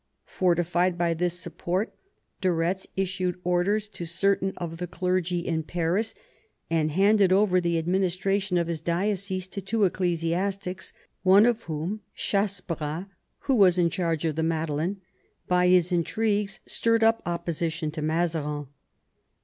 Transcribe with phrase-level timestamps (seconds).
[0.25, 1.93] Fortified by this support,
[2.41, 6.15] de Retz issued orders to certain of the clergy in Paris,
[6.71, 10.91] and handed over the administration of his diocese to two ecclesiastics,
[11.21, 13.05] one of whom, Chassebras,
[13.41, 14.99] who was in charge of the Madeleine,
[15.47, 18.65] by his intrigues stirred up opposition to Mazarin.